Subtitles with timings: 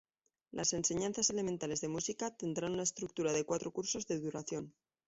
[0.49, 4.73] Las enseñanzas elementales de música, tendrán una estructura de cuatro cursos de Duración.